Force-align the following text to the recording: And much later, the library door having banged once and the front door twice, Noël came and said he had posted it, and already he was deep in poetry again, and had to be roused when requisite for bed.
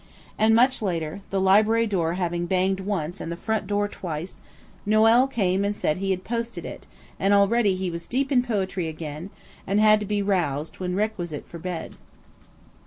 And 0.35 0.55
much 0.55 0.81
later, 0.81 1.21
the 1.29 1.39
library 1.39 1.85
door 1.85 2.15
having 2.15 2.47
banged 2.47 2.79
once 2.79 3.21
and 3.21 3.31
the 3.31 3.37
front 3.37 3.67
door 3.67 3.87
twice, 3.87 4.41
Noël 4.87 5.31
came 5.31 5.63
and 5.63 5.75
said 5.75 5.97
he 5.99 6.09
had 6.09 6.23
posted 6.23 6.65
it, 6.65 6.87
and 7.19 7.35
already 7.35 7.75
he 7.75 7.91
was 7.91 8.07
deep 8.07 8.31
in 8.31 8.41
poetry 8.41 8.87
again, 8.87 9.29
and 9.67 9.79
had 9.79 9.99
to 9.99 10.07
be 10.07 10.23
roused 10.23 10.79
when 10.79 10.95
requisite 10.95 11.47
for 11.47 11.59
bed. 11.59 11.97